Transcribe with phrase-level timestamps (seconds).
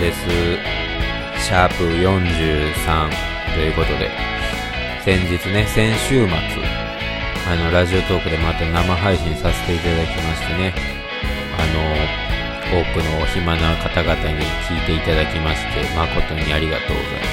[0.00, 0.20] です。
[1.44, 3.10] シャープ43
[3.52, 4.10] ということで、
[5.04, 10.72] 先日ね、先週末、あの、ラジオトークでまた生配信させていただきましてね、
[11.52, 17.24] あの、多くのお暇な方々に聞いていただきまして、誠にありがとうございま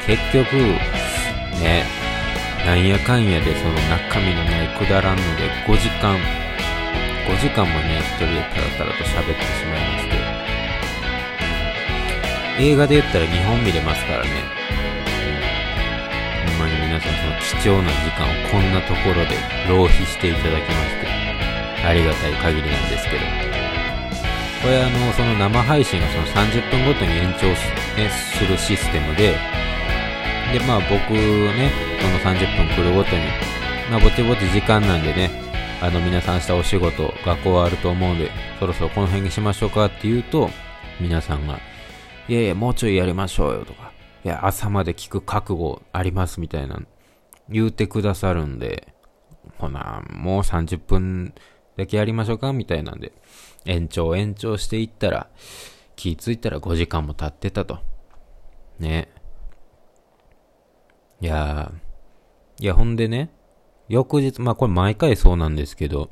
[0.00, 0.16] す。
[0.16, 0.56] 結局、
[1.60, 1.84] ね、
[2.64, 6.16] なんやかんやでその中身のないくだらんので5時間、
[7.28, 10.17] 5時間もね、一人でタラタラと喋ってしまいまして、
[12.60, 14.30] 映画で言ったら2本見れますからね、
[16.48, 21.06] ほんまに皆さんその貴重な時間をこんなところで浪費していただきまして、
[21.86, 23.18] ありがたい限りなんですけど、
[24.60, 27.62] これあの、その生配信がその30分ごとに延長す,、
[27.96, 29.38] ね、するシステムで、
[30.52, 31.70] で、まあ僕ね、
[32.02, 33.22] この30分来るごとに、
[33.88, 35.30] まあぼちぼち時間なんでね、
[35.80, 40.50] あの皆さん明日お仕事、学校はあると思うんで、そろそろこの辺にしましょうかって言うと、
[41.00, 41.60] 皆さんが、
[42.28, 43.90] いやいや、もうちょいやりましょうよとか、
[44.22, 46.78] いや、朝まで聞く覚悟ありますみたいな、
[47.48, 48.94] 言うてくださるんで、
[49.56, 51.34] ほな、もう30分
[51.78, 53.12] だけやりましょうかみたいなんで、
[53.64, 55.30] 延長延長していったら、
[55.96, 57.78] 気づいたら5時間も経ってたと。
[58.78, 59.08] ね。
[61.22, 63.30] いやー、いや、ほんでね、
[63.88, 66.10] 翌日、まあこれ毎回そうなんですけど、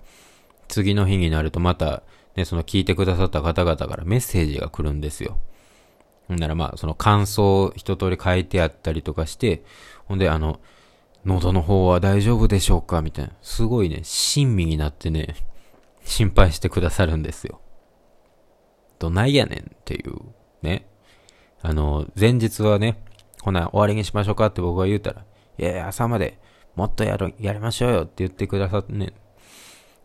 [0.68, 2.02] 次の日になるとまた、
[2.36, 5.38] ね、その聞いてくださった方々からメッセージが来るんですよ。
[6.28, 9.62] ほんならまあ、その感想を一通り書いてあったりとかして、
[10.06, 10.60] ほんであの、
[11.24, 13.32] 喉の方は大丈夫でしょうかみたいな。
[13.42, 15.34] すごいね、親身になってね、
[16.04, 17.60] 心配してくださるんですよ。
[18.98, 20.14] どないやねんっていう、
[20.62, 20.86] ね。
[21.62, 23.02] あの、前日はね、
[23.42, 25.24] ほな、終わりにしましょうかって僕が言うたら、
[25.58, 26.38] いやいや、朝まで
[26.76, 29.12] もっとやる、やりましょうよって言ってくださってね。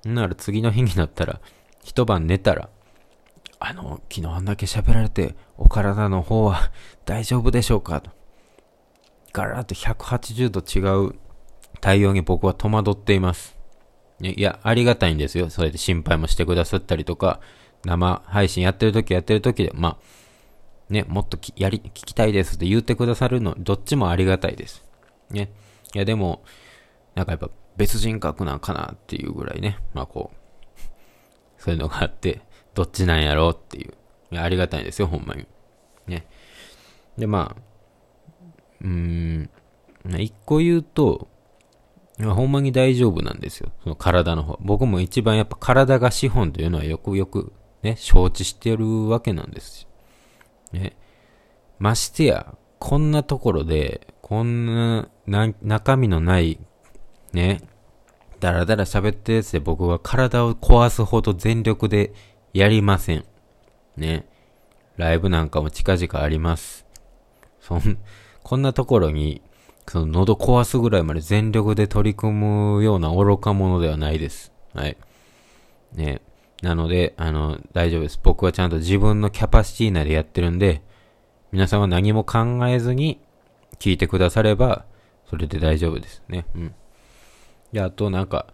[0.06, 1.40] なら次の日になったら、
[1.84, 2.70] 一晩寝たら、
[3.64, 6.72] あの、昨日あんだけ喋られて、お体の方は
[7.06, 8.02] 大丈夫でしょうか？
[8.02, 8.10] と。
[9.34, 11.16] ガラッと180度違う
[11.80, 13.56] 対応に僕は戸惑っています。
[14.20, 15.52] いや、ありがたいんですよ。
[15.52, 17.40] それで心配もしてくださったりとか、
[17.86, 19.98] 生配信やってる時やってる時で、まあ、
[20.90, 24.84] ね、もっとやり、聞きたいですって言ってくださるの、どっちもありがたいです。
[25.30, 25.52] ね。
[25.94, 26.44] いや、でも、
[27.14, 30.80] なんかやっぱ別人格なんかなっていうぐらいね、まあこう、
[31.62, 32.42] そういうのがあって、
[32.74, 33.94] どっちなんやろうっていう。
[34.36, 35.46] い、ありがたいんですよ、ほんまに。
[36.08, 36.26] ね。
[37.18, 37.62] で、まあ、
[38.82, 39.50] うーん、
[40.20, 41.28] 一個言うと、
[42.20, 43.72] ほんまに大丈夫なんですよ。
[43.84, 44.58] その体の方。
[44.62, 49.88] 僕も一番やっぱ体が資本というのはよくよくね、承知してるわけなんです
[50.72, 50.96] ね。
[51.80, 56.59] ましてや、こんなところで、こんな、な、中身のない、
[57.34, 57.62] ね、
[58.40, 62.14] だらだら喋ってるやつで僕は体を壊すほど全力で
[62.54, 63.26] やりません。
[63.98, 64.26] ね。
[64.98, 66.86] ライブなんかも近々あります。
[67.60, 67.98] そん、
[68.44, 69.42] こんなところに、
[69.88, 74.52] その喉壊すぐらいまで全力で取り組むような愚か者ではないです。
[74.74, 74.98] はい。
[75.94, 76.22] ね。
[76.62, 78.20] なので、あの、大丈夫です。
[78.22, 80.84] 僕はちゃんと自分のキャパシティ内でやってるんで、
[81.52, 83.20] 皆さんは何も考えずに
[83.80, 84.86] 聞いてくだされば、
[85.30, 86.46] それで大丈夫ですね。
[86.56, 86.76] うん。
[87.74, 88.48] で、あとなんか、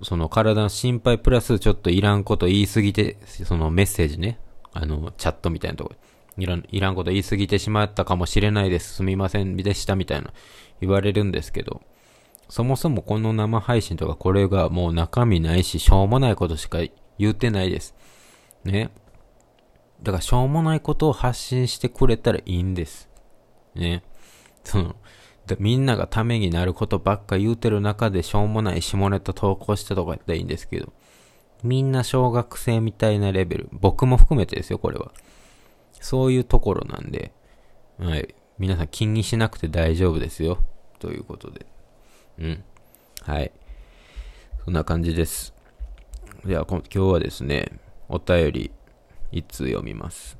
[0.00, 4.38] その体の心配プラスちょっといらんこと言いすぎて、そのメッセージね、
[4.72, 5.94] あの、チャットみたいなとこ
[6.38, 8.94] いらん、いらんこと言いすぎてしまったかもしれないです。
[8.94, 10.32] すみませんでしたみたいな
[10.80, 11.82] 言われるんですけど、
[12.48, 16.78] そもそもこの生配信とかこれがもう中身ないし、しょうもないことしか
[17.18, 17.94] 言ってないです。
[18.64, 18.90] ね。
[20.02, 23.08] だからしょうもないことを発信してくれたらいいんです。
[23.74, 24.02] ね。
[24.64, 24.96] その、
[25.46, 30.92] でみんながためになることばっか言うてる中でしょうもない下ネタ投稿したとかやったらいいんですけど、
[31.62, 35.12] みんな小学生みたいなレベル、僕も含めてですよ、これは。
[35.92, 37.32] そういうところなんで、
[37.98, 38.34] はい。
[38.58, 40.58] 皆さん気にしなくて大丈夫ですよ。
[40.98, 41.66] ということで。
[42.38, 42.64] うん。
[43.22, 43.52] はい。
[44.64, 45.54] そんな感じです。
[46.44, 48.70] では、今日はですね、お便り、
[49.30, 50.36] いつ読みます。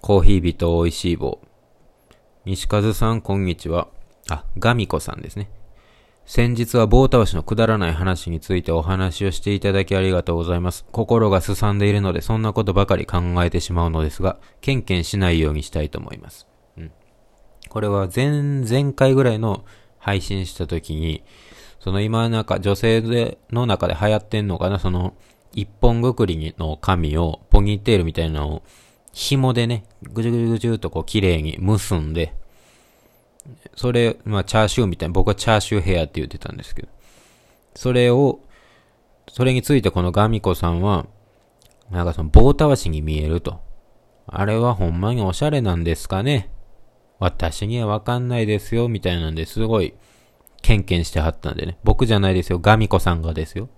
[0.00, 1.40] コーヒー人美味しい棒。
[2.44, 3.93] 西和さん、こんにちは。
[4.30, 5.50] あ、ガミコさんですね。
[6.26, 10.86] 先日は棒倒しのくだらない話についてお話をしていただきありがとうございます。
[10.90, 16.46] 心がすさんでいるので、そんなことばかり考えてしまうのですが、ケンケンしないようにしたいと思います。
[16.78, 16.92] うん。
[17.68, 18.30] これは前、
[18.66, 19.64] 前回ぐらいの
[19.98, 21.22] 配信した時に、
[21.78, 25.12] その今なんか女性での中で流行ってんのかな、その
[25.52, 28.62] 一本ぐくりの髪をポニーテールみたいなのを
[29.12, 32.34] 紐でね、ぐじゅぐじゅぐじゅとこう綺麗に結んで、
[33.76, 36.88] それ、まあチャーシューみたいな、僕はチャーシューヘアって言ってたんですけど、
[37.74, 38.40] それを、
[39.28, 41.06] それについてこのガミコさんは、
[41.90, 43.60] なんかその棒たわしに見えると。
[44.26, 46.50] あれはほんまにおしゃれなんですかね。
[47.18, 49.94] 私にはわかんないですよ、みたいなんですごい、
[50.62, 51.78] ケンケンしてはったんでね。
[51.84, 53.68] 僕じゃないですよ、ガミコさんがですよ。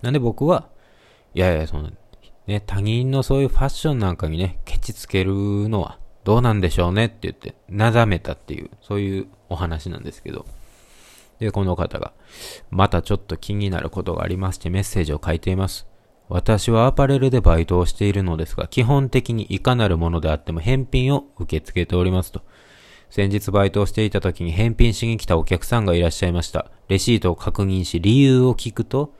[0.00, 0.68] なんで僕は、
[1.34, 1.90] いやいや、その、
[2.46, 5.32] ね、他人のそういうファッションなんかにね、ケチつける
[5.68, 10.46] のはどうなんでしょうねって言って、なだめたっていう、そういうお話なんですけど。
[11.38, 12.12] で、この方が、
[12.70, 15.86] またちょっと気になることがありましてメッセージを書いています。
[16.28, 22.42] 私はアパレルでバイトをしているのですが、基本的にいかなるものであっても返品を受け付けておりますと。
[23.10, 26.70] 先日バイトをしていた時に返品しに来たお客さんがいらっしゃいました。
[26.88, 29.12] レシートを確認し理由を聞くと、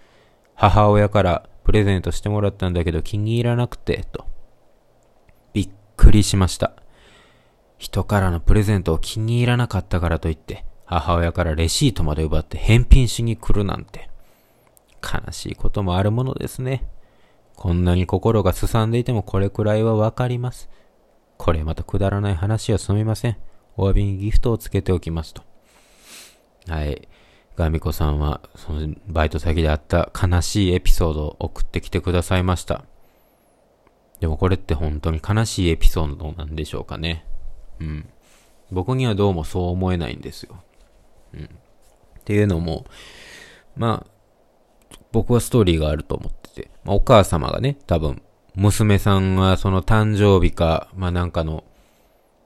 [0.55, 4.25] 母親からプレゼントしてもらったんだけど気に入らなくて、と。
[5.52, 6.81] びっくりしました。
[7.82, 14.08] 人からのプレゼントを気に入らなかったからといって、母親からレシートまで奪って返品しに来るなんて。
[15.02, 16.87] 悲しいこともあるものですね。
[17.56, 20.70] こんなに心がすさんでいてもこれくらいはわかります。
[21.38, 23.37] これまたくだらない話はすみません。
[23.76, 25.43] お詫びにギフトをつけておきますと。
[26.69, 27.08] はい。
[27.56, 32.84] ガミコさんは、そのバイト先であった悲しいエピソードを送ってきてくださいました。
[34.20, 37.26] でもこれって本当に悲しいエピソードなんでしょうかね。
[37.82, 38.08] うん。
[38.70, 40.62] 僕にはどうもそう思えないんですよ。
[41.34, 41.44] うん。
[41.44, 41.49] っ
[42.25, 42.87] ていうのも、
[43.76, 48.23] まあ、僕はストーリーがあると思ってて、まあ、お母様がね、多分、
[48.55, 51.64] 娘さんがその誕生日か、まあなんかの、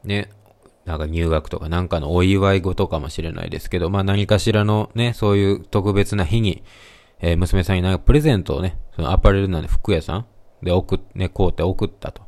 [0.05, 0.31] ね、
[0.85, 6.63] なんか入学とかなんかのお祝い事かもしれないですけど、まあ何かしらのね、そういう特別な日に、
[7.19, 10.27] えー、娘さんになんかプレゼントをね、そのアパレルなんで服屋さん
[10.63, 12.26] で送っ、ね、こうて送ったと。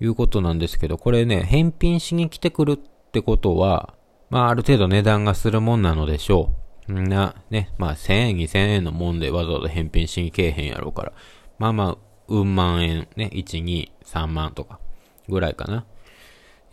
[0.00, 2.76] いうことなんですけど、これね、返品しに来てくるっ
[3.12, 3.94] てことは、
[4.30, 6.50] まあある程度値段がするもんなのでしょ
[6.88, 6.92] う。
[6.92, 11.12] んな、ね、まあ1000円、2000円のもんでわざわざ返品しに来えへんやろうから。
[11.58, 11.96] まあまあ、
[12.28, 14.80] うん万円、ね、1、2、3万とか
[15.28, 15.84] ぐらいかな。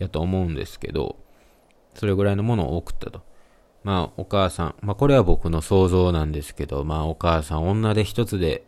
[0.02, 1.16] やと思うんですけど、
[1.94, 3.22] それぐらいのものを送ったと。
[3.84, 8.64] まあ、お母さん、まあ、これは僕の想像なんですけど、まあ、お母さん、女で一つで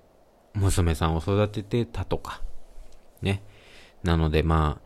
[0.54, 2.42] 娘さんを育ててたとか、
[3.22, 3.42] ね。
[4.04, 4.84] なので、まあ、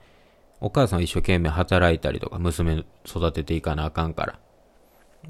[0.60, 4.38] お母さんは一生懸命働いたりとか、娘育てていかなあかんから。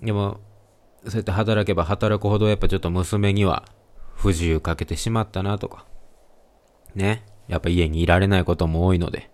[0.01, 0.41] でも、
[1.05, 3.65] そうやって働けば働くほど、やっぱちょっと娘には
[4.15, 5.87] 不自由かけてしまったなとか、
[6.95, 7.25] ね。
[7.49, 9.31] やっぱ家にいられないことも多いので、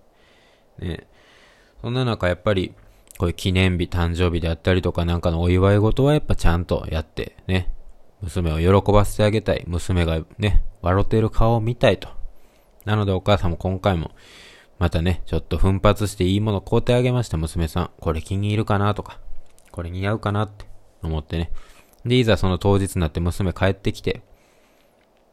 [0.78, 1.06] ね。
[1.82, 2.74] そんな中やっぱり、
[3.18, 7.72] こういう記念日、誕生日であったりとかなんかのお祝い事はやっぱちゃんとやってね、
[8.22, 9.64] 娘を喜ばせてあげたい。
[9.66, 12.08] 娘がね、笑っている顔を見たいと。
[12.84, 14.12] なのでお母さんも今回も、
[14.78, 17.90] またね、ちょっと奮発していいもの買うてあげました、娘さん。
[18.00, 19.20] これ気に入るかなとか、
[19.70, 20.66] これ似合うかなって
[21.02, 21.50] 思ってね。
[22.04, 24.22] で、いざその当日になって娘帰ってきて、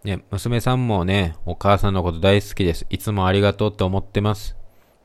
[0.04, 2.86] ね、娘さんもね、お母さんのこと大好きです。
[2.90, 4.56] いつもありがとうって思ってます。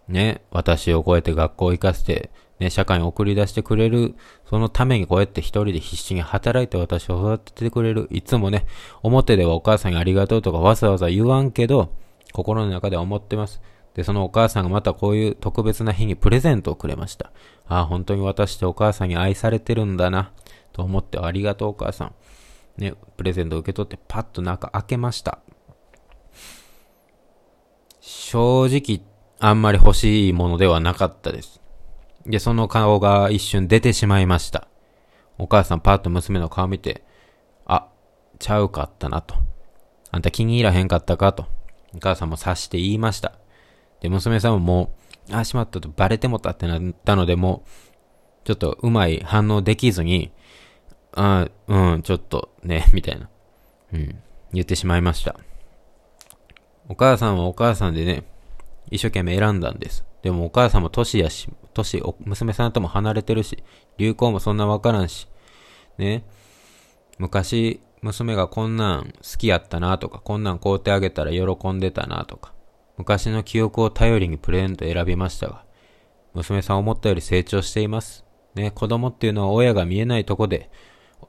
[0.09, 4.15] ね、私をこうやって学校行かせて、ね、社会に送り出してくれる、
[4.49, 8.09] そのためにこうやって一人で必死に働いて私を育ててくれる。
[8.11, 8.67] いつもね、
[9.03, 11.93] 表ではお母さんにありがとうとかわざわざ言わんけど、
[12.33, 13.61] 心の中では思ってます。
[13.97, 17.33] で、そのお母さんがまたこういう特別な日にプレゼントをくれました。
[17.67, 20.33] ああ、本当に私ってお母さんに愛されてるんだな、
[20.75, 22.15] と思ってありがとうお母さん。
[22.77, 25.39] ね、プレゼントを受け取ってパッと中開けました。
[28.03, 29.01] 正直
[29.41, 31.63] あんまり欲しいものではなかったです。
[32.27, 34.69] で、その顔が一瞬出てしまいました。
[35.39, 37.03] お母さんパッと娘の顔見て、
[37.65, 37.89] あ、
[38.39, 39.37] ちゃうかったなと。
[40.11, 41.47] あんた気に入らへんかったかと。
[41.95, 43.39] お母さんも察して言いました。
[44.01, 44.91] で、娘さんもも
[45.31, 50.33] う、あ、しまったとバレてもたってなったので、もう、ちょっとうまい反応できずに、
[51.13, 53.29] あうん、ちょっとね、 みたいな。
[53.93, 54.23] うん、
[54.53, 55.37] 言ってしまいました。
[56.89, 58.25] お母さんはお母さんでね、
[58.91, 60.05] 一生懸命選んだんです。
[60.23, 63.65] でもお母さんも年やし、年、娘さんとも離れてるし、
[63.99, 65.29] 流行もそんなわからんし、
[65.99, 66.25] ね。
[67.19, 72.53] 昔、娘がこんなん好きやったなとか、こんなん買うてあげたら喜んでたなとか、
[72.97, 75.65] 昔の記憶を頼りにプレゼント選びましたが、
[76.35, 78.25] 娘さん思ったより成長しています。
[78.55, 80.71] ね、子供っていうのは親が見えないとこで、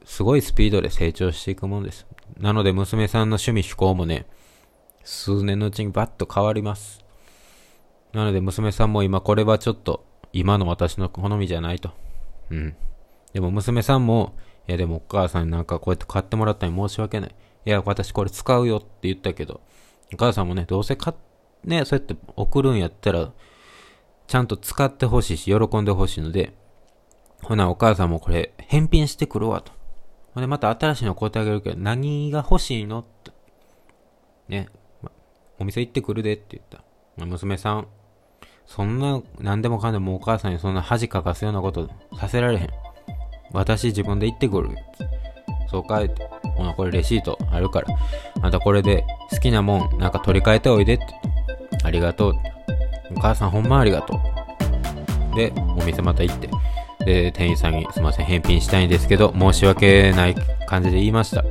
[0.06, 2.08] すごいスピードで成長していくもんです。
[2.38, 4.26] なので娘さんの趣味嗜好もね、
[5.04, 7.04] 数年のうちにバッと変わります。
[8.14, 11.92] なので娘さんも今これはちょっと今の私の好みじゃないと。
[12.50, 12.76] うん。
[13.34, 14.36] でも娘さんも、
[14.68, 17.36] いやでもお母さんになんかこうやって買ってもらったに申し訳ない。
[17.66, 19.62] いや、私これ使うよって言ったけど、
[20.14, 21.27] お母さんもね、どうせ買って、
[21.68, 23.32] ね、そうやって送るんやったら、
[24.26, 26.54] ちゃんと使ってほしいし、喜んでほしいので、
[27.44, 29.74] ほな、お母さんもこれ、返品してくるわと。
[30.34, 33.32] ほんで、また新しいの買ってあげるけど、何が欲しいのって。
[34.48, 34.70] ね、
[35.02, 35.12] ま、
[35.60, 36.84] お店行ってくるでって言った。
[37.26, 37.88] 娘さん、
[38.66, 42.70] そんな、何でもかんでもお母さんにそんな恥かかすようなことさせられへん。
[43.52, 44.70] 私自分で行ってくる。
[45.70, 46.10] そうかい。
[46.56, 47.88] ほな、これレシートあるから。
[48.42, 51.06] あんたこれで好きなもん、なんか取り替えておいでって。
[51.88, 52.36] ありがとう。
[53.16, 54.20] お母さんほんまありがと
[55.34, 55.36] う。
[55.36, 56.50] で、お店また行って。
[57.06, 60.36] で、店員さんにすいません、返品したいんですけど、申し訳ない
[60.68, 61.44] 感じで言いました。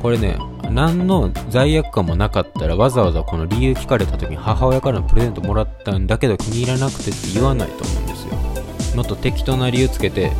[0.00, 0.38] これね、
[0.70, 8.96] 何の罪悪感もなかったらわざわざこの理由聞かれた時に母親からのプレゼントもらったんだけど気に入らなくてって言わないと思うんですよ。
[8.96, 10.30] もっと適当な理由つけて、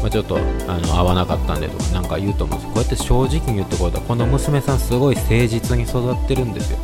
[0.00, 6.78] まあ、ちょっとあの合わなかったんでとかなんか言うと思うんですこうやって正直に言ってこうとこの娘さんすごい誠実に育ってるんですよ。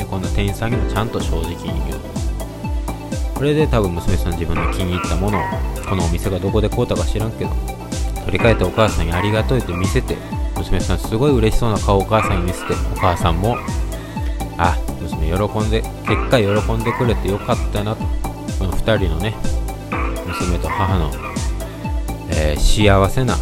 [0.00, 2.00] ね、こんな店員さんにもちゃんと正直に言う。
[3.34, 5.42] これで多分娘さん自分の気に入ったものを
[5.88, 7.50] このお店がどこで買うたか知らんけど
[8.26, 10.16] 取り替えてお母さんにありがとうって見せて
[10.56, 13.56] 娘さんすごい嬉しそうな顔をお母さんに見せてお母さんも
[14.58, 18.04] あ娘喜んで結果喜んでくれてよかったなと。
[18.58, 19.34] この2人のね
[20.26, 21.10] 娘と母の、
[22.30, 23.38] えー、幸せな、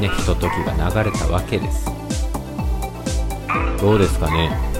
[0.00, 1.86] ね、ひとときが流れたわけです。
[3.80, 4.73] どうですかね？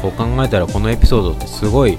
[0.00, 1.96] こう考えたらこのエピソードってすごい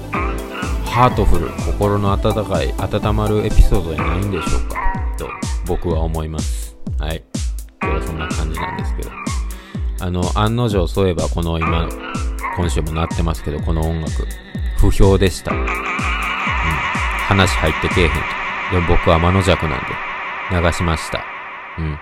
[0.86, 4.76] ハートフル心の温かい温まるエピソードじゃないんでしょうか？
[5.18, 5.28] と
[5.66, 6.76] 僕は思います。
[6.98, 7.22] はい。
[7.82, 9.10] 今日はそんな感じなんですけど。
[10.00, 11.88] あの案の定そういえばこの今
[12.56, 14.26] 今週もなってますけどこの音楽
[14.78, 18.16] 不評でした、うん、話入ってけえへんと。
[18.72, 19.86] でも僕は天の弱なんで
[20.66, 21.22] 流しました。
[21.78, 21.98] うん。